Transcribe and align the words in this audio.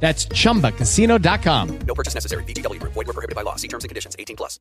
That's 0.00 0.28
chumbacasino.com. 0.28 1.78
No 1.86 1.94
purchase 1.94 2.14
necessary. 2.14 2.44
BGW. 2.44 2.80
Void 2.80 2.94
were 2.94 3.12
prohibited 3.12 3.34
by 3.34 3.42
law. 3.42 3.56
See 3.56 3.68
terms 3.68 3.84
and 3.84 3.88
conditions. 3.88 4.14
18 4.18 4.36
plus. 4.36 4.60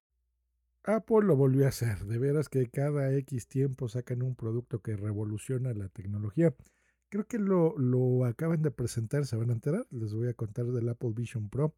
Apple 0.88 1.24
lo 1.24 1.36
volvió 1.36 1.66
a 1.66 1.70
hacer. 1.70 2.06
De 2.06 2.18
veras 2.18 2.48
que 2.50 2.70
cada 2.70 3.12
X 3.14 3.48
tiempo 3.48 3.90
sacan 3.90 4.22
un 4.22 4.36
producto 4.36 4.82
que 4.82 4.96
revoluciona 4.96 5.74
la 5.74 5.90
tecnología. 5.90 6.54
Creo 7.10 7.26
que 7.28 7.40
lo, 7.40 7.78
lo 7.78 8.26
acaban 8.26 8.62
de 8.62 8.72
presentar, 8.72 9.26
se 9.26 9.36
van 9.36 9.50
a 9.50 9.54
enterar. 9.54 9.86
Les 9.90 10.14
voy 10.14 10.28
a 10.28 10.34
contar 10.34 10.66
del 10.66 10.90
Apple 10.90 11.12
Vision 11.16 11.50
Pro. 11.50 11.76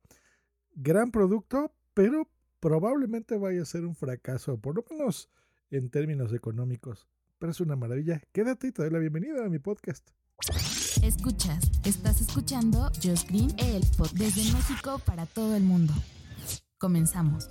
Gran 0.75 1.11
producto, 1.11 1.73
pero 1.93 2.29
probablemente 2.59 3.37
vaya 3.37 3.61
a 3.61 3.65
ser 3.65 3.85
un 3.85 3.95
fracaso, 3.95 4.59
por 4.59 4.75
lo 4.75 4.85
menos 4.89 5.29
en 5.71 5.89
términos 5.89 6.33
económicos. 6.33 7.07
Pero 7.39 7.51
es 7.51 7.61
una 7.61 7.75
maravilla. 7.75 8.21
Quédate 8.31 8.67
y 8.67 8.71
te 8.71 8.81
doy 8.83 8.91
la 8.91 8.99
bienvenida 8.99 9.45
a 9.45 9.49
mi 9.49 9.59
podcast. 9.59 10.09
Escuchas, 11.03 11.71
estás 11.85 12.21
escuchando 12.21 12.89
Just 13.03 13.29
Green, 13.29 13.53
el 13.57 13.83
pod 13.97 14.11
desde 14.13 14.41
México 14.51 14.99
para 15.05 15.25
todo 15.25 15.55
el 15.55 15.63
mundo. 15.63 15.93
Comenzamos. 16.79 17.49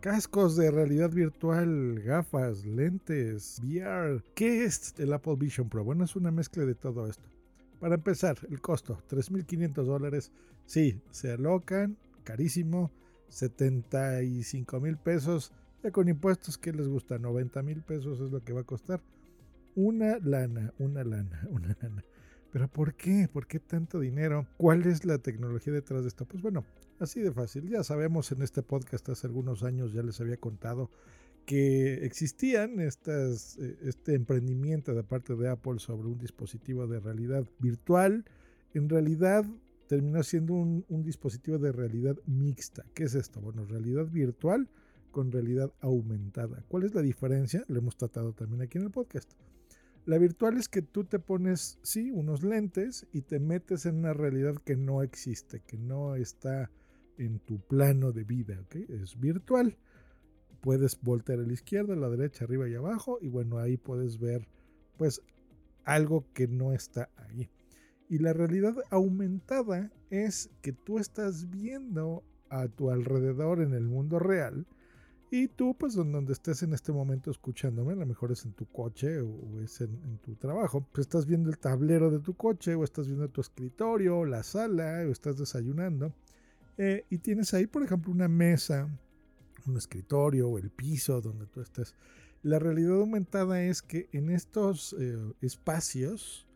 Cascos 0.00 0.56
de 0.56 0.70
realidad 0.70 1.10
virtual, 1.10 2.00
gafas, 2.00 2.64
lentes, 2.64 3.60
VR. 3.62 4.22
¿Qué 4.34 4.64
es 4.64 4.94
el 4.98 5.12
Apple 5.12 5.36
Vision 5.36 5.68
Pro? 5.68 5.84
Bueno, 5.84 6.04
es 6.04 6.14
una 6.14 6.30
mezcla 6.30 6.64
de 6.64 6.74
todo 6.74 7.06
esto. 7.06 7.28
Para 7.80 7.94
empezar, 7.96 8.38
el 8.50 8.60
costo, 8.60 8.98
3.500 9.08 9.84
dólares. 9.84 10.30
Sí, 10.66 11.00
se 11.10 11.32
alocan, 11.32 11.96
carísimo, 12.22 12.90
75 13.28 14.80
mil 14.80 14.96
pesos. 14.98 15.52
Ya 15.82 15.90
con 15.90 16.08
impuestos, 16.08 16.58
¿qué 16.58 16.72
les 16.72 16.86
gusta? 16.86 17.18
90 17.18 17.62
mil 17.62 17.82
pesos 17.82 18.20
es 18.20 18.30
lo 18.30 18.44
que 18.44 18.52
va 18.52 18.60
a 18.60 18.64
costar. 18.64 19.00
Una 19.74 20.18
lana, 20.18 20.72
una 20.78 21.02
lana, 21.02 21.46
una 21.50 21.76
lana. 21.80 22.04
Pero 22.52 22.68
¿por 22.68 22.94
qué? 22.94 23.28
¿Por 23.32 23.46
qué 23.46 23.58
tanto 23.58 23.98
dinero? 23.98 24.46
¿Cuál 24.58 24.86
es 24.86 25.06
la 25.06 25.18
tecnología 25.18 25.72
detrás 25.72 26.02
de 26.02 26.08
esto? 26.08 26.26
Pues 26.26 26.42
bueno, 26.42 26.64
así 26.98 27.20
de 27.20 27.32
fácil. 27.32 27.68
Ya 27.68 27.82
sabemos 27.82 28.30
en 28.32 28.42
este 28.42 28.62
podcast 28.62 29.08
hace 29.08 29.26
algunos 29.26 29.62
años 29.62 29.94
ya 29.94 30.02
les 30.02 30.20
había 30.20 30.36
contado 30.36 30.90
que 31.46 32.04
existían 32.04 32.78
estas, 32.78 33.58
eh, 33.58 33.78
este 33.82 34.14
emprendimiento 34.14 34.94
de 34.94 35.02
parte 35.02 35.34
de 35.34 35.48
Apple 35.48 35.78
sobre 35.78 36.08
un 36.08 36.18
dispositivo 36.18 36.86
de 36.86 37.00
realidad 37.00 37.46
virtual. 37.58 38.26
En 38.74 38.90
realidad 38.90 39.46
terminó 39.88 40.22
siendo 40.22 40.52
un, 40.52 40.84
un 40.90 41.02
dispositivo 41.02 41.58
de 41.58 41.72
realidad 41.72 42.18
mixta. 42.26 42.84
¿Qué 42.92 43.04
es 43.04 43.14
esto? 43.14 43.40
Bueno, 43.40 43.64
realidad 43.64 44.06
virtual 44.06 44.68
con 45.10 45.32
realidad 45.32 45.72
aumentada. 45.80 46.62
¿Cuál 46.68 46.84
es 46.84 46.94
la 46.94 47.00
diferencia? 47.00 47.64
Lo 47.68 47.78
hemos 47.78 47.96
tratado 47.96 48.34
también 48.34 48.60
aquí 48.60 48.76
en 48.76 48.84
el 48.84 48.90
podcast. 48.90 49.32
La 50.04 50.18
virtual 50.18 50.56
es 50.56 50.68
que 50.68 50.82
tú 50.82 51.04
te 51.04 51.20
pones, 51.20 51.78
sí, 51.82 52.10
unos 52.10 52.42
lentes 52.42 53.06
y 53.12 53.22
te 53.22 53.38
metes 53.38 53.86
en 53.86 53.98
una 53.98 54.12
realidad 54.12 54.56
que 54.56 54.76
no 54.76 55.02
existe, 55.02 55.60
que 55.60 55.78
no 55.78 56.16
está 56.16 56.70
en 57.18 57.38
tu 57.38 57.60
plano 57.60 58.10
de 58.10 58.24
vida, 58.24 58.60
¿ok? 58.62 58.76
Es 58.88 59.18
virtual. 59.20 59.78
Puedes 60.60 61.00
voltear 61.00 61.38
a 61.38 61.42
la 61.42 61.52
izquierda, 61.52 61.94
a 61.94 61.96
la 61.96 62.08
derecha, 62.08 62.44
arriba 62.44 62.68
y 62.68 62.74
abajo 62.74 63.18
y 63.20 63.28
bueno, 63.28 63.58
ahí 63.58 63.76
puedes 63.76 64.18
ver 64.18 64.48
pues 64.96 65.22
algo 65.84 66.26
que 66.32 66.48
no 66.48 66.72
está 66.72 67.08
ahí. 67.16 67.50
Y 68.08 68.18
la 68.18 68.32
realidad 68.32 68.74
aumentada 68.90 69.92
es 70.10 70.50
que 70.62 70.72
tú 70.72 70.98
estás 70.98 71.48
viendo 71.48 72.24
a 72.50 72.68
tu 72.68 72.90
alrededor 72.90 73.60
en 73.62 73.72
el 73.72 73.84
mundo 73.84 74.18
real 74.18 74.66
y 75.34 75.48
tú, 75.48 75.74
pues 75.74 75.94
donde 75.94 76.34
estés 76.34 76.62
en 76.62 76.74
este 76.74 76.92
momento 76.92 77.30
escuchándome, 77.30 77.94
a 77.94 77.96
lo 77.96 78.04
mejor 78.04 78.32
es 78.32 78.44
en 78.44 78.52
tu 78.52 78.66
coche 78.66 79.22
o 79.22 79.62
es 79.62 79.80
en, 79.80 79.98
en, 80.04 80.18
tu 80.18 80.34
trabajo, 80.34 80.86
pues 80.92 81.06
estás 81.06 81.24
viendo 81.24 81.48
el 81.48 81.56
tablero 81.56 82.10
de 82.10 82.18
tu 82.18 82.34
coche 82.34 82.74
o 82.74 82.84
estás 82.84 83.06
viendo 83.06 83.30
tu 83.30 83.40
escritorio, 83.40 84.26
la 84.26 84.42
sala 84.42 85.04
o 85.08 85.10
estás 85.10 85.38
desayunando. 85.38 86.12
Eh, 86.76 87.06
y 87.08 87.16
tienes 87.16 87.54
ahí, 87.54 87.66
por 87.66 87.82
ejemplo, 87.82 88.12
una 88.12 88.28
mesa, 88.28 88.94
un 89.66 89.78
escritorio 89.78 90.50
o 90.50 90.58
el 90.58 90.68
piso 90.68 91.22
donde 91.22 91.46
tú 91.46 91.62
estés. 91.62 91.94
La 92.42 92.58
realidad 92.58 93.00
aumentada 93.00 93.62
es 93.62 93.80
que 93.80 94.10
en 94.12 94.28
estos 94.28 94.94
eh, 95.00 95.16
espacios 95.40 96.46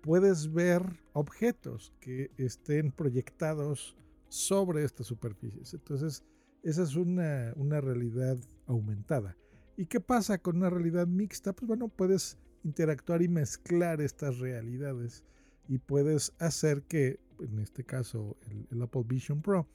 puedes 0.00 0.50
ver 0.50 0.82
objetos 1.12 1.92
que 2.00 2.30
estén 2.38 2.90
proyectados 2.90 3.98
sobre 4.30 4.82
estas 4.82 5.08
superficies. 5.08 5.74
Entonces, 5.74 6.24
esa 6.64 6.82
es 6.82 6.96
una, 6.96 7.52
una, 7.56 7.80
realidad 7.80 8.38
aumentada. 8.66 9.36
¿Y 9.76 9.86
qué 9.86 10.00
pasa 10.00 10.38
con 10.38 10.56
una 10.56 10.70
realidad 10.70 11.06
mixta? 11.06 11.52
Pues 11.52 11.68
bueno, 11.68 11.88
puedes 11.88 12.38
interactuar 12.64 13.20
y 13.22 13.28
mezclar 13.28 14.00
estas 14.00 14.38
realidades 14.38 15.24
y 15.68 15.78
puedes 15.78 16.32
hacer 16.38 16.82
que, 16.82 17.20
en 17.38 17.58
este 17.58 17.84
caso, 17.84 18.36
el, 18.70 18.80
Apple 18.80 19.04
Vision 19.06 19.42
Pro, 19.42 19.68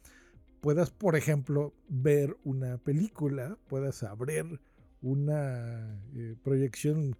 puedas, 0.61 0.89
por 0.89 1.15
ejemplo, 1.15 1.73
ver 1.87 2.35
una 2.43 2.79
película, 2.79 3.57
puedas 3.67 4.01
abrir 4.01 4.59
una 5.01 6.01
eh, 6.15 6.35
proyección, 6.43 7.15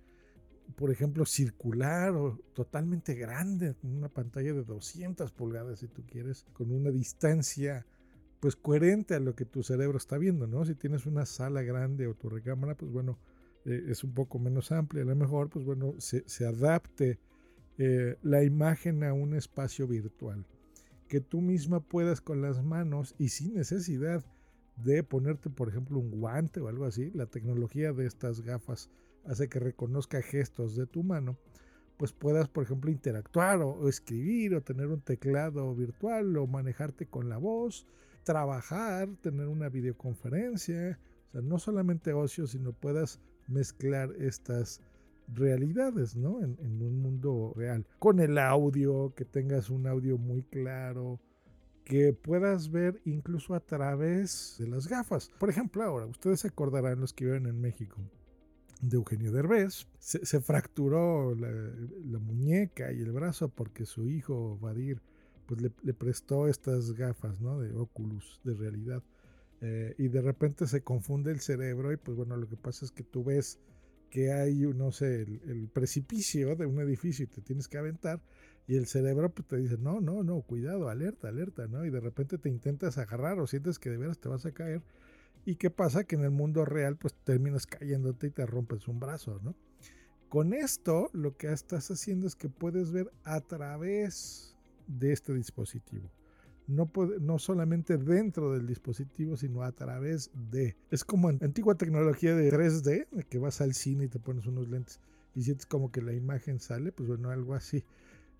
por 0.76 0.92
ejemplo, 0.92 1.26
circular 1.26 2.16
o 2.16 2.40
totalmente 2.54 3.14
grande, 3.14 3.76
una 3.84 4.10
pantalla 4.10 4.54
de 4.54 4.64
200 4.64 5.32
pulgadas 5.32 5.80
si 5.80 5.88
tú 5.88 6.04
quieres, 6.08 6.48
con 6.54 6.72
una 6.72 6.90
distancia 6.90 7.86
pues 8.40 8.56
coherente 8.56 9.16
a 9.16 9.20
lo 9.20 9.36
que 9.36 9.46
tu 9.46 9.64
cerebro 9.64 9.98
está 9.98 10.18
viendo, 10.18 10.48
¿no? 10.48 10.66
Si 10.66 10.76
tienes 10.76 11.06
una 11.06 11.26
sala 11.26 11.62
grande 11.62 12.08
o 12.08 12.14
tu 12.14 12.30
recámara, 12.30 12.76
pues 12.76 12.92
bueno, 12.92 13.20
eh, 13.66 13.86
es 13.90 14.04
un 14.04 14.14
poco 14.14 14.40
menos 14.40 14.72
amplia, 14.72 15.04
a 15.04 15.06
lo 15.06 15.16
mejor, 15.16 15.50
pues 15.50 15.66
bueno, 15.66 15.96
se, 15.98 16.46
adapte 16.46 17.20
eh, 17.78 18.18
la 18.22 18.44
imagen 18.44 19.04
a 19.04 19.14
un 19.14 19.36
espacio 19.36 19.88
virtual. 19.88 20.46
Que 21.08 21.20
tú 21.20 21.42
misma 21.42 21.82
puedas 21.82 22.22
con 22.22 22.42
las 22.42 22.64
manos 22.64 23.16
y 23.18 23.30
sin 23.30 23.56
necesidad 23.56 24.24
de 24.78 25.04
ponerte, 25.04 25.50
por 25.50 25.68
ejemplo, 25.68 26.00
un 26.00 26.12
guante 26.12 26.62
o 26.62 26.70
algo 26.70 26.86
así, 26.86 27.12
la 27.12 27.26
tecnología 27.26 27.92
de 27.92 28.06
estas 28.06 28.42
gafas 28.42 28.90
hace 29.26 29.50
que 29.50 29.60
reconozca 29.60 30.22
gestos 30.22 30.76
de 30.78 30.86
tu 30.86 31.04
mano, 31.04 31.38
pues 31.98 32.14
puedas, 32.14 32.48
por 32.48 32.64
ejemplo, 32.64 32.90
interactuar 32.90 33.62
o 33.62 33.90
escribir 33.90 34.56
o 34.56 34.62
tener 34.62 34.88
un 34.88 35.02
teclado 35.02 35.76
virtual 35.76 36.38
o 36.38 36.48
manejarte 36.48 37.08
con 37.08 37.28
la 37.28 37.38
voz 37.38 37.86
trabajar, 38.30 39.10
tener 39.24 39.48
una 39.48 39.70
videoconferencia, 39.70 41.00
o 41.30 41.32
sea, 41.32 41.42
no 41.42 41.58
solamente 41.58 42.14
ocio, 42.14 42.46
sino 42.46 42.74
puedas 42.74 43.20
mezclar 43.48 44.12
estas 44.20 44.82
realidades, 45.34 46.16
¿no? 46.16 46.40
En, 46.44 46.80
un 46.80 47.02
mundo 47.02 47.54
real. 47.56 47.88
Con 47.98 48.20
el 48.20 48.38
audio, 48.38 49.16
que 49.16 49.26
tengas 49.26 49.72
un 49.72 49.88
audio 49.88 50.20
muy 50.20 50.44
claro, 50.44 51.20
que 51.84 52.14
puedas 52.14 52.70
ver 52.70 53.02
incluso 53.04 53.56
a 53.56 53.62
través 53.62 54.58
de 54.60 54.68
las 54.68 54.88
gafas. 54.88 55.32
Por 55.40 55.50
ejemplo, 55.50 55.82
ahora, 55.82 56.06
ustedes 56.06 56.42
se 56.42 56.50
acordarán 56.50 57.00
los 57.00 57.14
que 57.14 57.26
viven 57.26 57.48
en 57.48 57.60
México 57.60 57.98
de 58.80 58.96
Eugenio 58.96 59.32
Derbez, 59.32 59.88
se, 59.98 60.24
se 60.24 60.40
fracturó 60.40 61.34
la, 61.34 61.50
la, 61.50 62.20
muñeca 62.20 62.94
y 62.94 63.02
el 63.02 63.12
brazo 63.12 63.50
porque 63.50 63.88
su 63.88 64.08
hijo 64.08 64.60
Vadir 64.60 65.02
pues 65.50 65.62
le, 65.64 65.94
prestó 65.96 66.48
estas 66.48 66.94
gafas, 66.94 67.42
¿no? 67.42 67.60
De 67.60 67.76
Oculus, 67.76 68.40
de 68.44 68.54
realidad. 68.54 69.02
Eh, 69.62 69.96
y 69.98 70.08
de 70.08 70.22
repente 70.22 70.68
se 70.68 70.84
confunde 70.84 71.32
el 71.32 71.40
cerebro 71.40 71.92
y 71.92 71.98
pues 71.98 72.16
bueno, 72.16 72.38
lo 72.38 72.48
que 72.48 72.56
pasa 72.56 72.86
es 72.86 72.92
que 72.92 73.04
tú 73.04 73.24
ves 73.24 73.60
que 74.12 74.32
hay, 74.32 74.60
no 74.60 74.92
sé, 74.92 75.24
el, 75.24 75.42
el, 75.48 75.68
precipicio 75.68 76.56
de 76.56 76.68
un 76.68 76.80
edificio 76.80 77.26
y 77.26 77.28
te 77.28 77.42
tienes 77.42 77.68
que 77.68 77.80
aventar 77.80 78.22
y 78.68 78.76
el 78.76 78.86
cerebro 78.86 79.34
pues 79.34 79.48
te 79.48 79.58
dice, 79.58 79.80
no, 79.80 80.02
no, 80.02 80.22
no, 80.22 80.42
cuidado, 80.42 80.88
alerta, 80.88 81.30
alerta, 81.30 81.68
¿no? 81.68 81.84
Y 81.84 81.90
de 81.90 82.00
repente 82.00 82.38
te 82.38 82.50
intentas 82.50 83.00
agarrar 83.00 83.40
o 83.40 83.48
sientes 83.48 83.80
que 83.80 83.90
de 83.90 83.98
veras 83.98 84.20
te 84.20 84.30
vas 84.30 84.46
a 84.46 84.52
caer. 84.52 84.84
¿Y 85.46 85.56
qué 85.56 85.72
pasa? 85.72 86.04
Que 86.04 86.16
en 86.16 86.26
el 86.26 86.32
mundo 86.32 86.64
real 86.64 86.96
pues 86.96 87.16
terminas 87.24 87.66
cayéndote 87.66 88.28
y 88.28 88.30
te 88.30 88.46
rompes 88.46 88.88
un 88.88 89.00
brazo, 89.00 89.40
¿no? 89.42 89.56
Con 90.30 90.54
esto 90.54 91.10
lo 91.12 91.36
que 91.36 91.52
estás 91.52 91.90
haciendo 91.90 92.28
es 92.28 92.36
que 92.36 92.50
puedes 92.50 92.92
ver 92.92 93.12
a 93.24 93.42
través 93.42 94.56
de 94.90 95.14
este 95.14 95.34
dispositivo. 95.34 96.12
No, 96.68 96.92
no 97.22 97.40
solamente 97.40 97.98
dentro 97.98 98.54
del 98.54 98.68
dispositivo, 98.68 99.38
sino 99.38 99.64
a 99.64 99.72
través 99.72 100.30
de. 100.52 100.76
Es 100.92 101.04
como 101.04 101.30
en 101.30 101.40
antigua 101.44 101.76
tecnología 101.76 102.36
de 102.36 102.52
3D, 102.52 103.26
que 103.28 103.40
vas 103.40 103.62
al 103.62 103.74
cine 103.74 104.06
y 104.06 104.08
te 104.08 104.20
pones 104.20 104.46
unos 104.46 104.68
lentes 104.68 105.00
y 105.36 105.44
sientes 105.44 105.66
como 105.66 105.92
que 105.92 106.02
la 106.02 106.14
imagen 106.14 106.60
sale, 106.60 106.92
pues 106.92 107.08
bueno, 107.08 107.30
algo 107.30 107.54
así. 107.54 107.84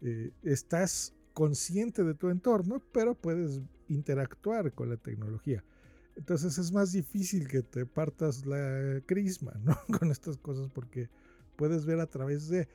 Eh, 0.02 0.32
estás 0.44 1.14
consciente 1.34 2.04
de 2.04 2.14
tu 2.14 2.30
entorno, 2.30 2.82
pero 2.92 3.16
puedes 3.16 3.62
interactuar 3.88 4.74
con 4.74 4.90
la 4.90 4.98
tecnología. 4.98 5.64
Entonces 6.16 6.58
es 6.58 6.72
más 6.72 6.92
difícil 6.92 7.48
que 7.48 7.62
te 7.62 7.86
partas 7.86 8.46
la 8.46 9.02
crisma. 9.06 9.54
Con 10.00 10.12
estas 10.12 10.38
cosas 10.38 10.70
porque 10.70 11.10
puedes 11.56 11.86
ver 11.86 12.00
a 12.00 12.08
través 12.08 12.50
de... 12.50 12.68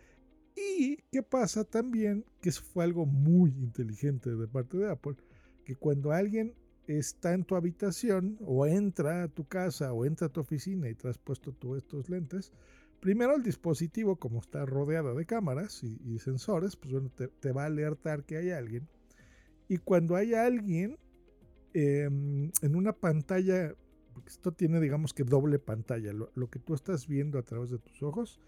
Y 0.57 0.99
qué 1.11 1.23
pasa 1.23 1.65
también, 1.65 2.25
que 2.41 2.51
eso 2.51 2.63
fue 2.63 2.85
algo 2.85 3.07
muy 3.07 3.51
inteligente 3.51 4.31
de 4.31 4.47
parte 4.47 4.77
de 4.77 4.91
Apple, 4.91 5.17
que 5.65 5.75
cuando 5.75 6.13
alguien 6.13 6.55
está 6.87 7.33
en 7.33 7.45
tu 7.45 7.57
habitación 7.57 8.37
o 8.41 8.67
entra 8.67 9.25
a 9.25 9.29
tu 9.29 9.47
casa 9.47 9.93
o 9.93 10.05
entra 10.05 10.27
a 10.27 10.33
tu 10.33 10.41
oficina 10.41 10.89
y 10.89 10.95
te 10.95 11.09
has 11.09 11.19
puesto 11.19 11.53
tú 11.53 11.77
estos 11.77 12.09
lentes, 12.09 12.53
primero 13.01 13.35
el 13.35 13.43
dispositivo, 13.43 14.17
como 14.17 14.41
está 14.41 14.65
rodeado 14.65 15.15
de 15.15 15.27
cámaras 15.27 15.83
y, 15.83 16.19
sensores, 16.19 16.77
pues 16.77 16.93
bueno, 16.93 17.11
te, 17.11 17.53
va 17.53 17.65
a 17.65 17.67
alertar 17.67 18.25
que 18.25 18.37
hay 18.37 18.51
alguien. 18.51 18.89
Y 19.69 19.79
cuando 19.79 20.15
hay 20.15 20.35
alguien 20.35 20.99
em, 21.73 22.51
en 22.63 22.77
una 22.77 22.93
pantalla, 22.93 23.75
esto 24.27 24.53
tiene 24.53 24.81
digamos 24.81 25.13
que 25.15 25.25
doble 25.25 25.59
pantalla, 25.59 26.13
lo, 26.13 26.31
lo 26.35 26.49
que 26.49 26.61
tú 26.61 26.75
estás 26.75 27.09
viendo 27.09 27.39
a 27.39 27.43
través 27.43 27.71
de 27.71 27.79
tus 27.79 28.03
ojos 28.03 28.41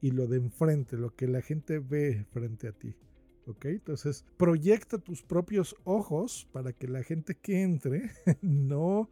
y 0.00 0.10
lo 0.12 0.26
de 0.26 0.36
enfrente, 0.36 0.96
lo 0.96 1.14
que 1.14 1.26
la 1.26 1.42
gente 1.42 1.78
ve 1.78 2.24
frente 2.30 2.68
a 2.68 2.72
ti. 2.72 2.94
Entonces, 3.64 4.24
proyecta 4.36 4.98
tus 4.98 5.22
propios 5.22 5.74
ojos 5.84 6.48
para 6.52 6.72
que 6.72 6.86
la 6.86 7.02
gente 7.02 7.34
que 7.34 7.62
entre 7.62 8.10
no 8.42 9.08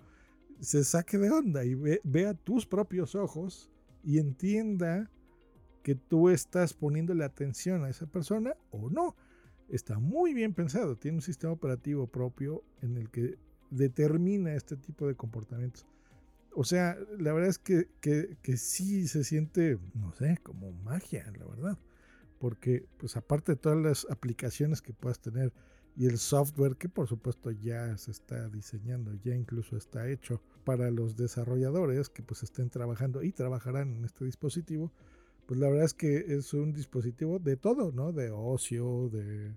se 0.60 0.84
saque 0.84 1.18
de 1.18 1.30
onda 1.30 1.64
y 1.64 1.74
vea 1.74 2.34
tus 2.34 2.66
propios 2.66 3.14
ojos 3.14 3.70
y 4.02 4.18
entienda 4.18 5.10
que 5.82 5.94
tú 5.94 6.28
estás 6.28 6.74
poniéndole 6.74 7.24
atención 7.24 7.84
a 7.84 7.88
esa 7.88 8.06
persona 8.06 8.54
o 8.70 8.90
no. 8.90 9.16
Está 9.68 9.98
muy 9.98 10.34
bien 10.34 10.54
pensado, 10.54 10.96
tiene 10.96 11.18
un 11.18 11.22
sistema 11.22 11.52
operativo 11.52 12.06
propio 12.06 12.62
en 12.82 12.96
el 12.96 13.10
que 13.10 13.38
determina 13.70 14.54
este 14.54 14.76
tipo 14.76 15.06
de 15.06 15.14
comportamientos. 15.14 15.86
O 16.58 16.64
sea, 16.64 16.96
la 17.18 17.32
verdad 17.32 17.50
es 17.50 17.58
que, 17.58 17.88
que, 18.00 18.36
que 18.42 18.56
sí 18.56 19.08
se 19.08 19.24
siente, 19.24 19.78
no 19.94 20.12
sé, 20.14 20.38
como 20.42 20.72
magia, 20.72 21.30
la 21.38 21.44
verdad 21.44 21.78
porque 22.38 22.86
pues 22.98 23.16
aparte 23.16 23.52
de 23.52 23.56
todas 23.56 23.78
las 23.78 24.06
aplicaciones 24.10 24.82
que 24.82 24.92
puedas 24.92 25.20
tener 25.20 25.52
y 25.96 26.06
el 26.06 26.18
software 26.18 26.76
que 26.76 26.88
por 26.88 27.08
supuesto 27.08 27.50
ya 27.50 27.96
se 27.96 28.10
está 28.10 28.48
diseñando, 28.48 29.14
ya 29.24 29.34
incluso 29.34 29.76
está 29.76 30.08
hecho 30.08 30.42
para 30.64 30.90
los 30.90 31.16
desarrolladores 31.16 32.10
que 32.10 32.22
pues 32.22 32.42
estén 32.42 32.68
trabajando 32.68 33.22
y 33.22 33.32
trabajarán 33.32 33.96
en 33.96 34.04
este 34.04 34.24
dispositivo, 34.26 34.92
pues 35.46 35.58
la 35.58 35.68
verdad 35.68 35.86
es 35.86 35.94
que 35.94 36.36
es 36.36 36.52
un 36.52 36.72
dispositivo 36.72 37.38
de 37.38 37.56
todo, 37.56 37.92
¿no? 37.92 38.12
De 38.12 38.30
ocio, 38.30 39.08
de 39.08 39.54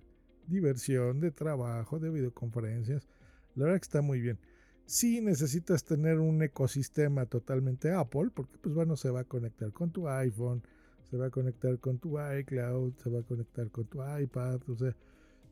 diversión, 0.47 1.19
de 1.19 1.31
trabajo, 1.31 1.99
de 1.99 2.09
videoconferencias. 2.09 3.07
La 3.55 3.65
verdad 3.65 3.79
que 3.79 3.85
está 3.85 4.01
muy 4.01 4.21
bien. 4.21 4.39
Si 4.89 5.21
necesitas 5.21 5.83
tener 5.83 6.17
un 6.17 6.41
ecosistema 6.41 7.27
totalmente 7.27 7.91
Apple, 7.91 8.31
porque 8.33 8.57
pues 8.57 8.73
bueno, 8.73 8.95
se 8.95 9.11
va 9.11 9.19
a 9.19 9.23
conectar 9.23 9.71
con 9.71 9.91
tu 9.91 10.09
iPhone, 10.09 10.63
se 11.03 11.15
va 11.15 11.27
a 11.27 11.29
conectar 11.29 11.77
con 11.77 11.99
tu 11.99 12.19
iCloud, 12.19 12.95
se 12.95 13.11
va 13.11 13.19
a 13.19 13.21
conectar 13.21 13.69
con 13.69 13.85
tu 13.85 13.99
iPad, 14.01 14.59
o 14.67 14.75
sea, 14.75 14.95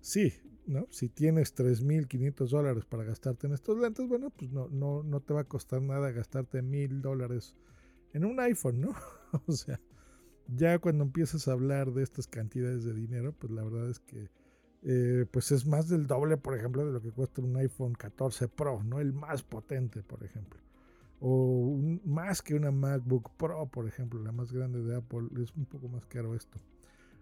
sí, 0.02 0.34
¿no? 0.66 0.88
Si 0.90 1.10
tienes 1.10 1.54
3.500 1.56 2.50
dólares 2.50 2.86
para 2.86 3.04
gastarte 3.04 3.46
en 3.46 3.54
estos 3.54 3.78
lentes, 3.78 4.08
bueno, 4.08 4.32
pues 4.32 4.50
no, 4.52 4.70
no, 4.70 5.04
no 5.04 5.20
te 5.20 5.36
va 5.36 5.42
a 5.42 5.48
costar 5.48 5.84
nada 5.84 6.10
gastarte 6.10 6.64
1.000 6.64 7.02
dólares 7.02 7.54
en 8.14 8.26
un 8.26 8.40
iPhone, 8.40 8.82
¿no? 8.82 8.96
o 9.46 9.52
sea, 9.52 9.80
ya 10.48 10.80
cuando 10.80 11.04
empiezas 11.04 11.48
a 11.48 11.52
hablar 11.52 11.94
de 11.94 12.02
estas 12.02 12.26
cantidades 12.26 12.86
de 12.86 12.94
dinero, 12.96 13.36
pues 13.38 13.54
la 13.54 13.64
verdad 13.64 13.88
es 13.88 14.00
que 14.00 14.32
eh, 14.84 15.26
pues 15.32 15.52
es 15.52 15.66
más 15.66 15.90
del 15.90 16.08
doble, 16.08 16.38
por 16.38 16.56
ejemplo, 16.56 16.86
de 16.86 16.92
lo 16.92 17.02
que 17.02 17.12
cuesta 17.12 17.42
un 17.42 17.56
iPhone 17.58 17.94
14 17.94 18.48
Pro, 18.48 18.84
¿no? 18.84 19.00
El 19.00 19.14
más 19.14 19.44
potente, 19.44 20.04
por 20.04 20.24
ejemplo 20.24 20.60
o 21.20 21.78
más 22.06 22.42
que 22.42 22.56
una 22.56 22.72
MacBook 22.72 23.32
Pro, 23.38 23.66
por 23.68 23.88
ejemplo, 23.88 24.22
la 24.22 24.32
más 24.32 24.52
grande 24.52 24.84
de 24.84 24.98
Apple, 24.98 25.30
es 25.42 25.54
un 25.56 25.66
poco 25.66 25.88
más 25.88 26.06
caro 26.06 26.36
esto. 26.36 26.60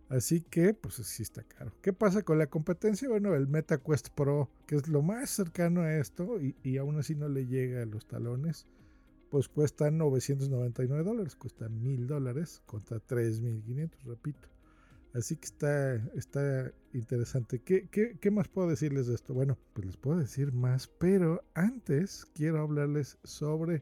Así 0.10 0.42
que, 0.42 0.74
pues 0.74 0.96
sí 0.96 1.24
está 1.24 1.44
caro. 1.44 1.72
¿Qué 1.82 1.92
pasa 1.92 2.22
con 2.22 2.38
la 2.38 2.48
competencia? 2.48 3.10
Bueno, 3.10 3.34
el 3.34 3.48
MetaQuest 3.48 4.10
Pro, 4.10 4.50
que 4.68 4.76
es 4.76 4.88
lo 4.88 5.02
más 5.02 5.30
cercano 5.32 5.82
a 5.82 5.96
esto 5.96 6.40
y, 6.40 6.56
y 6.62 6.78
aún 6.78 7.00
así 7.00 7.16
no 7.16 7.28
le 7.28 7.48
llega 7.48 7.82
a 7.82 7.86
los 7.86 8.06
talones, 8.06 8.68
pues 9.32 9.48
cuesta 9.48 9.90
999 9.90 11.04
dólares, 11.04 11.36
cuesta 11.36 11.70
1000 11.70 12.06
dólares 12.06 12.62
contra 12.66 13.00
3500, 13.00 14.04
repito. 14.04 14.55
Así 15.16 15.38
que 15.38 15.46
está, 15.46 15.96
está 16.16 16.74
interesante. 16.94 17.62
¿Qué, 17.62 17.88
¿Qué, 17.90 18.32
más 18.32 18.50
puedo 18.50 18.68
decirles 18.68 19.08
de 19.08 19.16
esto? 19.16 19.34
Bueno, 19.34 19.58
pues 19.72 19.86
les 19.86 19.96
puedo 19.96 20.20
decir 20.20 20.52
más, 20.52 20.88
pero 20.88 21.42
antes 21.54 22.26
quiero 22.34 22.62
hablarles 22.62 23.18
sobre 23.24 23.82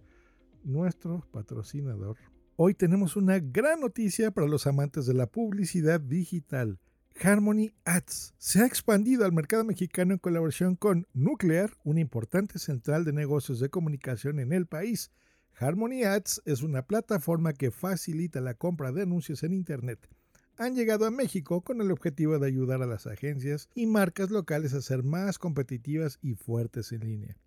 nuestro 0.64 1.26
patrocinador. 1.32 2.18
Hoy 2.56 2.76
tenemos 2.76 3.16
una 3.16 3.40
gran 3.40 3.80
noticia 3.80 4.30
para 4.30 4.46
los 4.46 4.68
amantes 4.68 5.08
de 5.08 5.16
la 5.16 5.26
publicidad 5.26 6.00
digital. 6.00 6.78
Harmony 7.20 7.74
Ads 7.84 8.36
se 8.38 8.62
ha 8.62 8.68
expandido 8.68 9.26
al 9.26 9.32
mercado 9.32 9.64
mexicano 9.64 10.14
en 10.14 10.20
colaboración 10.20 10.76
con 10.76 11.08
Nuclear, 11.14 11.72
una 11.84 12.00
importante 12.00 12.60
central 12.60 13.06
de 13.06 13.14
negocios 13.14 13.60
de 13.60 13.70
comunicación 13.70 14.40
en 14.40 14.54
el 14.54 14.68
país. 14.68 15.10
Harmony 15.58 16.04
Ads 16.04 16.44
es 16.46 16.62
una 16.62 16.86
plataforma 16.86 17.54
que 17.54 17.72
facilita 17.72 18.40
la 18.40 18.54
compra 18.54 18.92
de 18.92 19.02
anuncios 19.02 19.42
en 19.42 19.54
Internet 19.54 20.12
han 20.58 20.76
llegado 20.76 21.06
a 21.06 21.12
México 21.12 21.62
con 21.62 21.82
el 21.82 21.92
objetivo 21.92 22.38
de 22.38 22.48
ayudar 22.48 22.82
a 22.82 22.88
las 22.88 23.08
agencias 23.08 23.70
y 23.76 23.86
marcas 23.86 24.30
locales 24.32 24.74
a 24.74 24.82
ser 24.82 25.04
más 25.04 25.40
competitivas 25.40 26.20
y 26.22 26.36
fuertes 26.36 26.92
en 26.92 27.02
línea. 27.02 27.38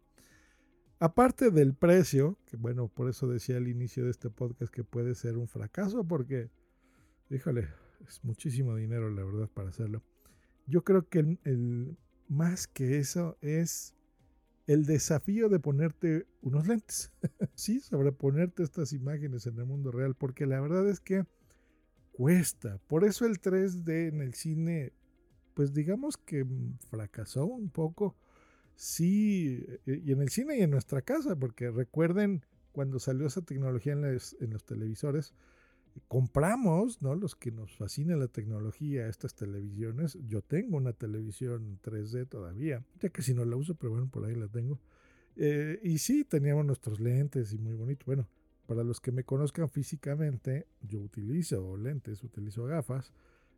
Aparte 1.00 1.52
del 1.52 1.74
precio, 1.74 2.40
que 2.46 2.56
bueno, 2.56 2.88
por 2.88 3.10
eso 3.10 3.28
decía 3.28 3.58
al 3.58 3.68
inicio 3.68 4.06
de 4.06 4.12
este 4.12 4.30
podcast 4.30 4.74
que 4.74 4.86
puede 4.86 5.16
ser 5.16 5.38
un 5.38 5.50
fracaso, 5.50 6.06
porque, 6.06 6.50
híjole, 7.30 7.68
es 8.08 8.24
muchísimo 8.24 8.78
dinero 8.78 9.10
la 9.10 9.26
verdad 9.26 9.50
para 9.54 9.68
hacerlo. 9.68 10.02
Yo 10.66 10.86
creo 10.86 11.10
que 11.10 11.38
el, 11.44 11.98
más 12.30 12.68
que 12.68 13.00
eso 13.00 13.38
es 13.42 13.94
el 14.66 14.86
desafío 14.86 15.50
de 15.50 15.60
ponerte 15.60 16.26
unos 16.42 16.68
lentes. 16.68 17.12
sí, 17.54 17.82
sobreponerte 17.82 18.64
estas 18.64 18.94
imágenes 18.94 19.46
en 19.46 19.58
el 19.58 19.66
mundo 19.66 19.92
real, 19.92 20.16
porque 20.16 20.46
la 20.46 20.62
verdad 20.62 20.88
es 20.90 21.02
que 21.02 21.26
cuesta. 22.14 22.80
Por 22.88 23.04
eso 23.04 23.26
el 23.26 23.42
3D 23.42 24.08
en 24.08 24.22
el 24.22 24.34
cine, 24.34 24.94
pues 25.54 25.74
digamos 25.74 26.16
que 26.18 26.46
fracasó 26.90 27.46
un 27.46 27.70
poco. 27.70 28.16
Sí, 28.76 29.66
eh, 29.86 30.02
y 30.06 30.14
en 30.14 30.22
el 30.22 30.30
cine 30.30 30.58
y 30.58 30.62
en 30.62 30.72
nuestra 30.72 31.02
casa, 31.02 31.36
porque 31.36 31.70
recuerden 31.70 32.46
cuando 32.72 33.00
salió 33.00 33.28
esa 33.28 33.42
tecnología 33.42 33.94
en, 33.94 34.06
en 34.06 34.50
los 34.52 34.66
televisores, 34.66 35.34
compramos, 36.08 37.02
¿no? 37.02 37.16
Los 37.16 37.36
que 37.36 37.52
nos 37.52 37.76
fascina 37.76 38.16
la 38.16 38.28
tecnología, 38.28 39.08
estas 39.08 39.36
televisiones. 39.36 40.18
Yo 40.28 40.42
tengo 40.42 40.78
una 40.78 40.94
televisión 40.94 41.80
3D 41.84 42.28
todavía, 42.28 42.84
ya 43.00 43.10
que 43.10 43.22
si 43.22 43.34
no 43.34 43.46
la 43.46 43.56
uso, 43.56 43.76
pero 43.76 43.92
bueno, 43.92 44.10
por 44.10 44.26
ahí 44.26 44.36
la 44.36 44.48
tengo. 44.48 44.80
Eh, 45.36 45.80
y 45.84 45.98
sí, 46.00 46.24
teníamos 46.24 46.66
nuestros 46.66 47.00
lentes 47.00 47.54
y 47.54 47.58
muy 47.58 47.74
bonito. 47.76 48.06
Bueno, 48.06 48.28
para 48.66 48.84
los 48.84 49.00
que 49.00 49.12
me 49.12 49.24
conozcan 49.24 49.70
físicamente, 49.70 50.68
yo 50.82 51.02
utilizo 51.02 51.76
lentes, 51.78 52.24
utilizo 52.24 52.66
gafas. 52.66 53.14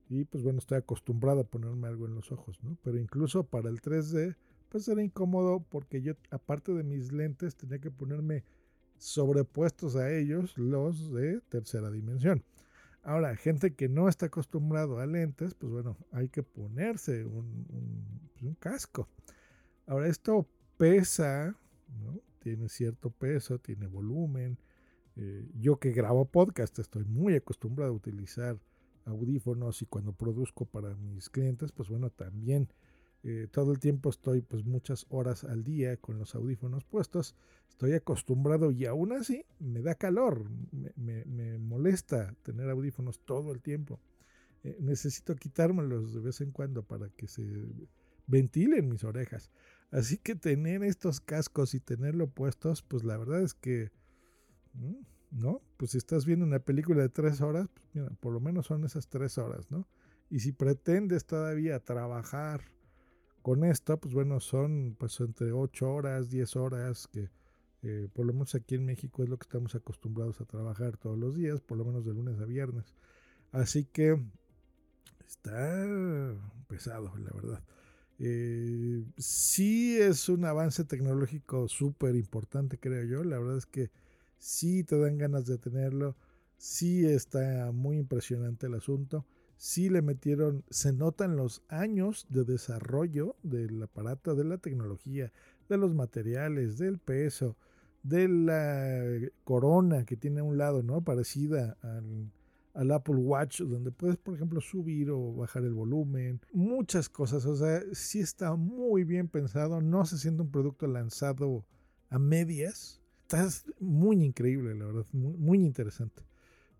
Y 0.07 0.25
pues 0.25 0.43
bueno, 0.43 0.59
estoy 0.59 0.77
acostumbrado 0.77 1.41
a 1.41 1.47
ponerme 1.47 1.87
algo 1.87 2.05
en 2.05 2.15
los 2.15 2.31
ojos, 2.31 2.61
¿no? 2.63 2.77
Pero 2.83 2.99
incluso 2.99 3.43
para 3.43 3.69
el 3.69 3.81
3D, 3.81 4.35
pues 4.69 4.87
era 4.87 5.01
incómodo 5.01 5.65
porque 5.69 6.01
yo, 6.01 6.13
aparte 6.29 6.73
de 6.73 6.83
mis 6.83 7.11
lentes, 7.11 7.55
tenía 7.55 7.79
que 7.79 7.91
ponerme 7.91 8.43
sobrepuestos 8.97 9.95
a 9.95 10.11
ellos 10.11 10.57
los 10.57 11.11
de 11.11 11.41
tercera 11.49 11.89
dimensión. 11.91 12.43
Ahora, 13.03 13.35
gente 13.35 13.75
que 13.75 13.87
no 13.87 14.09
está 14.09 14.27
acostumbrado 14.27 14.99
a 14.99 15.05
lentes, 15.05 15.53
pues 15.53 15.71
bueno, 15.71 15.95
hay 16.11 16.27
que 16.27 16.41
ponerse 16.41 17.23
un, 17.23 17.67
pues, 18.39 18.57
casco. 18.57 19.07
Ahora, 19.85 20.07
esto 20.07 20.47
pesa, 20.77 21.55
tiene 22.39 22.67
cierto 22.67 23.11
peso, 23.11 23.59
tiene 23.59 23.85
volumen. 23.85 24.57
Eh, 25.17 25.49
yo 25.59 25.79
que 25.79 25.91
grabo 25.91 26.25
podcast 26.25 26.77
estoy 26.79 27.05
muy 27.05 27.35
acostumbrado 27.35 27.91
a 27.91 27.95
utilizar 27.95 28.59
audífonos 29.05 29.81
y 29.81 29.85
cuando 29.85 30.13
produzco 30.13 30.65
para 30.65 30.95
mis 30.95 31.29
clientes, 31.29 31.71
pues 31.71 31.89
bueno, 31.89 32.09
también 32.09 32.69
eh, 33.27 33.47
todo 33.49 33.71
el 33.71 33.79
tiempo 33.79 34.09
estoy 34.09 34.41
pues 34.41 34.65
muchas 34.65 35.07
horas 35.09 35.43
al 35.45 35.63
día 35.63 35.97
con 35.97 36.19
los 36.19 36.35
audífonos 36.35 36.83
puestos, 36.83 37.35
estoy 37.69 37.93
acostumbrado 37.93 38.71
y 38.71 38.85
aún 38.85 39.13
así 39.13 39.45
me 39.59 39.81
da 39.81 39.95
calor, 39.95 40.47
me, 40.95 41.57
molesta 41.57 42.35
tener 42.43 42.69
audífonos 42.69 43.19
todo 43.19 43.51
el 43.51 43.61
tiempo. 43.61 43.99
Eh, 44.63 44.77
necesito 44.79 45.35
quitármelos 45.35 46.13
de 46.13 46.19
vez 46.19 46.41
en 46.41 46.51
cuando 46.51 46.83
para 46.83 47.09
que 47.09 47.27
se 47.27 47.43
ventilen 48.27 48.89
mis 48.89 49.03
orejas. 49.03 49.49
Así 49.89 50.17
que 50.17 50.35
tener 50.35 50.83
estos 50.83 51.19
cascos 51.19 51.73
y 51.73 51.79
tenerlo 51.79 52.27
puestos, 52.27 52.81
pues 52.81 53.03
la 53.03 53.17
verdad 53.17 53.41
es 53.41 53.53
que, 53.53 53.91
¿no? 55.31 55.61
Pues 55.77 55.91
si 55.91 55.97
estás 55.97 56.25
viendo 56.25 56.45
una 56.45 56.59
película 56.59 57.01
de 57.01 57.09
tres 57.09 57.41
horas, 57.41 57.67
pues 57.73 57.85
mira, 57.93 58.09
por 58.19 58.33
lo 58.33 58.39
menos 58.39 58.67
son 58.67 58.83
esas 58.85 59.07
tres 59.07 59.37
horas, 59.37 59.69
¿no? 59.71 59.87
Y 60.29 60.39
si 60.39 60.51
pretendes 60.51 61.25
todavía 61.25 61.79
trabajar 61.79 62.61
con 63.41 63.63
esto, 63.63 63.99
pues 63.99 64.13
bueno, 64.13 64.39
son 64.39 64.95
pues 64.97 65.19
entre 65.19 65.51
8 65.51 65.91
horas, 65.91 66.29
10 66.29 66.55
horas, 66.55 67.07
que 67.07 67.29
eh, 67.83 68.07
por 68.11 68.25
lo 68.25 68.33
menos 68.33 68.55
aquí 68.55 68.75
en 68.75 68.85
México 68.85 69.23
es 69.23 69.29
lo 69.29 69.37
que 69.37 69.43
estamos 69.43 69.75
acostumbrados 69.75 70.41
a 70.41 70.45
trabajar 70.45 70.97
todos 70.97 71.17
los 71.17 71.35
días, 71.35 71.61
por 71.61 71.77
lo 71.77 71.85
menos 71.85 72.05
de 72.05 72.13
lunes 72.13 72.39
a 72.39 72.45
viernes. 72.45 72.95
Así 73.51 73.85
que 73.85 74.19
está 75.27 75.85
pesado, 76.67 77.15
la 77.17 77.31
verdad. 77.31 77.63
Eh, 78.17 79.03
sí 79.17 79.97
es 79.97 80.29
un 80.29 80.45
avance 80.45 80.83
tecnológico 80.85 81.67
súper 81.67 82.15
importante, 82.15 82.79
creo 82.79 83.03
yo. 83.03 83.23
La 83.23 83.37
verdad 83.37 83.57
es 83.57 83.65
que 83.67 83.91
sí 84.45 84.83
te 84.83 84.97
dan 84.99 85.17
ganas 85.17 85.45
de 85.45 85.57
tenerlo. 85.57 86.15
Sí 86.57 87.05
está 87.05 87.71
muy 87.71 87.97
impresionante 87.97 88.67
el 88.67 88.75
asunto 88.75 89.25
sí 89.57 89.89
le 89.89 90.01
metieron, 90.01 90.63
se 90.69 90.93
notan 90.93 91.35
los 91.35 91.63
años 91.69 92.27
de 92.29 92.43
desarrollo 92.43 93.35
del 93.43 93.81
aparato, 93.81 94.35
de 94.35 94.43
la 94.43 94.57
tecnología, 94.57 95.31
de 95.69 95.77
los 95.77 95.93
materiales, 95.93 96.77
del 96.77 96.99
peso, 96.99 97.57
de 98.03 98.27
la 98.27 99.29
corona 99.43 100.05
que 100.05 100.17
tiene 100.17 100.41
a 100.41 100.43
un 100.43 100.57
lado, 100.57 100.83
¿no? 100.83 101.01
Parecida 101.01 101.77
al, 101.81 102.31
al, 102.73 102.91
Apple 102.91 103.15
Watch, 103.15 103.61
donde 103.61 103.91
puedes, 103.91 104.17
por 104.17 104.35
ejemplo, 104.35 104.61
subir 104.61 105.09
o 105.09 105.33
bajar 105.33 105.63
el 105.63 105.73
volumen, 105.73 106.41
muchas 106.53 107.09
cosas, 107.09 107.45
o 107.45 107.55
sea, 107.55 107.81
sí 107.93 108.19
está 108.19 108.55
muy 108.55 109.03
bien 109.03 109.27
pensado, 109.27 109.81
no 109.81 110.05
se 110.05 110.17
siente 110.17 110.43
un 110.43 110.51
producto 110.51 110.85
lanzado 110.85 111.65
a 112.09 112.19
medias, 112.19 113.01
está 113.43 113.71
muy 113.79 114.23
increíble, 114.23 114.75
la 114.75 114.85
verdad, 114.85 115.05
muy, 115.11 115.59
interesante. 115.59 116.23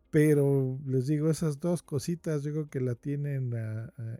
Pero 0.10 0.80
les 0.86 1.08
digo, 1.08 1.30
esas 1.30 1.60
dos 1.60 1.84
cositas 1.84 2.44
yo 2.44 2.52
creo 2.52 2.70
que 2.70 2.80
la 2.80 2.96
tienen 2.96 3.54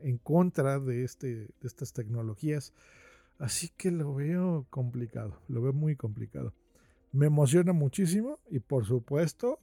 en 0.04 0.18
contra 0.18 0.80
de, 0.80 1.04
este, 1.04 1.28
de 1.36 1.68
estas 1.68 1.94
tecnologías. 1.94 2.74
Así 3.38 3.70
que 3.78 3.92
lo 3.92 4.14
veo 4.14 4.66
complicado, 4.70 5.42
lo 5.48 5.62
veo 5.62 5.74
muy 5.74 5.96
complicado. 5.96 6.54
Me 7.12 7.28
emociona 7.28 7.74
muchísimo 7.74 8.40
y 8.50 8.60
por 8.60 8.86
supuesto 8.86 9.60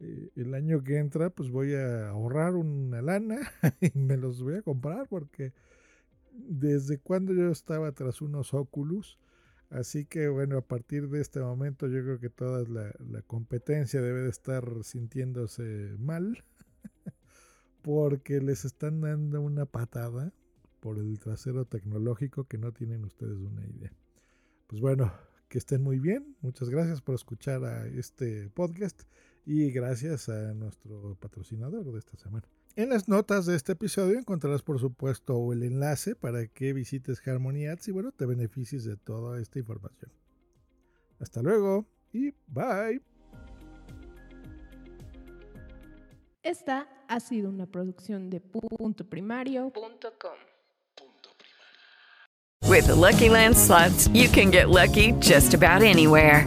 eh, 0.00 0.30
el 0.36 0.54
año 0.54 0.82
que 0.82 0.98
entra 0.98 1.30
pues 1.30 1.50
voy 1.50 1.74
a 1.74 2.08
ahorrar 2.08 2.56
una 2.56 3.02
lana 3.02 3.38
y 3.80 3.98
me 3.98 4.16
los 4.16 4.42
voy 4.42 4.56
a 4.56 4.62
comprar 4.62 5.06
porque 5.08 5.52
desde 6.32 6.98
cuando 6.98 7.34
yo 7.34 7.50
estaba 7.50 7.92
tras 7.92 8.22
unos 8.22 8.54
Oculus, 8.54 9.18
Así 9.70 10.04
que 10.04 10.28
bueno, 10.28 10.58
a 10.58 10.66
partir 10.66 11.08
de 11.08 11.20
este 11.20 11.40
momento 11.40 11.86
yo 11.86 12.02
creo 12.02 12.18
que 12.18 12.28
toda 12.28 12.64
la, 12.68 13.22
competencia 13.22 14.02
debe 14.02 14.22
de 14.22 14.28
estar 14.28 14.64
sintiéndose 14.82 15.94
mal 15.98 16.44
porque 17.82 18.40
les 18.40 18.64
están 18.64 19.00
dando 19.00 19.40
una 19.40 19.66
patada 19.66 20.32
por 20.80 20.98
el 20.98 21.20
trasero 21.20 21.66
tecnológico 21.66 22.44
que 22.44 22.58
no 22.58 22.72
tienen 22.72 23.04
ustedes 23.04 23.38
una 23.38 23.64
idea. 23.64 23.92
Pues 24.66 24.80
bueno, 24.80 25.12
que 25.48 25.58
estén 25.58 25.82
muy 25.82 26.00
bien. 26.00 26.36
Muchas 26.40 26.68
gracias 26.68 27.00
por 27.00 27.14
escuchar 27.14 27.64
a 27.64 27.86
este 27.86 28.50
podcast 28.50 29.02
y 29.46 29.70
gracias 29.70 30.28
a 30.28 30.54
nuestro 30.54 31.16
patrocinador 31.20 31.90
de 31.92 31.98
esta 31.98 32.16
semana. 32.16 32.46
En 32.76 32.88
las 32.88 33.08
notas 33.08 33.46
de 33.46 33.56
este 33.56 33.72
episodio 33.72 34.18
encontrarás 34.18 34.62
por 34.62 34.78
supuesto 34.78 35.52
el 35.52 35.62
enlace 35.62 36.14
para 36.14 36.46
que 36.46 36.72
visites 36.72 37.26
Harmony 37.26 37.66
Ads 37.66 37.88
y 37.88 37.90
bueno, 37.90 38.12
te 38.12 38.26
beneficies 38.26 38.84
de 38.84 38.96
toda 38.96 39.40
esta 39.40 39.58
información. 39.58 40.12
Hasta 41.18 41.42
luego 41.42 41.86
y 42.12 42.32
bye. 42.46 43.02
Esta 46.42 46.88
ha 47.08 47.20
sido 47.20 47.50
una 47.50 47.66
producción 47.66 48.30
de 48.30 48.40
punto 48.40 49.04
primario.com. 49.04 50.50
With 52.66 52.86
the 52.86 52.94
Lucky 52.94 53.28
Land 53.28 53.56
slots, 53.56 54.08
you 54.14 54.28
can 54.28 54.50
get 54.50 54.70
lucky 54.70 55.12
just 55.20 55.54
about 55.54 55.82
anywhere. 55.82 56.46